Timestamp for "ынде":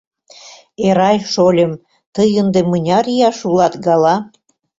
2.41-2.61